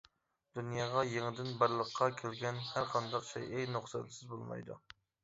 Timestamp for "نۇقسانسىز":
3.77-4.31